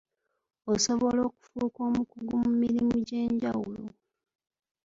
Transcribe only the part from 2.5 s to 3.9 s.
mirimu egy'enjawulo.